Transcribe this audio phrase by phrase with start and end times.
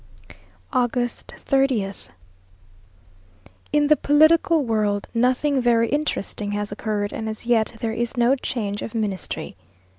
[0.73, 2.07] August 30th
[3.71, 8.35] In the political world nothing very interesting has occurred and as yet there is no
[8.35, 9.55] change of ministry.